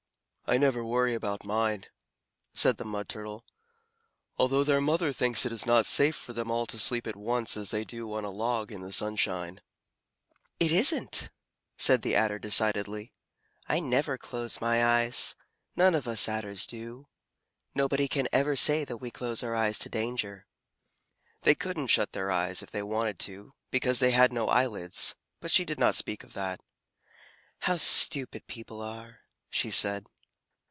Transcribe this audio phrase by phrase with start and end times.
[0.47, 1.85] "I never worry about mine,"
[2.53, 3.45] said the Mud Turtle,
[4.37, 7.55] "although their mother thinks it is not safe for them all to sleep at once,
[7.55, 9.61] as they do on a log in the sunshine."
[10.59, 11.29] "It isn't,"
[11.77, 13.13] said the Adder decidedly.
[13.69, 15.37] "I never close my eyes.
[15.77, 17.07] None of us Adders do.
[17.73, 20.47] Nobody can ever say that we close our eyes to danger."
[21.43, 25.49] They couldn't shut their eyes if they wanted to, because they had no eyelids, but
[25.49, 26.59] she did not speak of that.
[27.59, 30.09] "How stupid people are," she said.